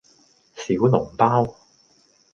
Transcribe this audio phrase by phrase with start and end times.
[0.55, 1.55] 小籠包